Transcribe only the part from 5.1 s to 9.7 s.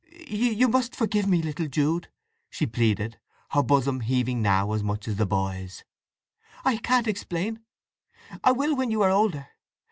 the boy's. "I can't explain—I will when you are older.